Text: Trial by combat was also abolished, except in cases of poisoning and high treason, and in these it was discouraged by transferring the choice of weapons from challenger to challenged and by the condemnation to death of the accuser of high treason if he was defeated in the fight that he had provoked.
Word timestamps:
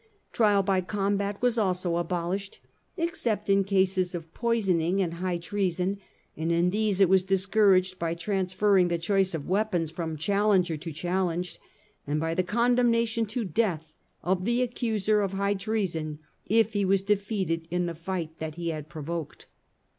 Trial 0.31 0.63
by 0.63 0.81
combat 0.81 1.39
was 1.43 1.59
also 1.59 1.97
abolished, 1.97 2.59
except 2.97 3.51
in 3.51 3.63
cases 3.63 4.15
of 4.15 4.33
poisoning 4.33 4.99
and 4.99 5.13
high 5.13 5.37
treason, 5.37 5.99
and 6.35 6.51
in 6.51 6.71
these 6.71 6.99
it 6.99 7.07
was 7.07 7.21
discouraged 7.21 7.99
by 7.99 8.15
transferring 8.15 8.87
the 8.87 8.97
choice 8.97 9.35
of 9.35 9.47
weapons 9.47 9.91
from 9.91 10.17
challenger 10.17 10.75
to 10.75 10.91
challenged 10.91 11.59
and 12.07 12.19
by 12.19 12.33
the 12.33 12.41
condemnation 12.41 13.27
to 13.27 13.45
death 13.45 13.93
of 14.23 14.43
the 14.45 14.63
accuser 14.63 15.21
of 15.21 15.33
high 15.33 15.53
treason 15.53 16.17
if 16.47 16.73
he 16.73 16.83
was 16.83 17.03
defeated 17.03 17.67
in 17.69 17.85
the 17.85 17.93
fight 17.93 18.39
that 18.39 18.55
he 18.55 18.69
had 18.69 18.89
provoked. 18.89 19.45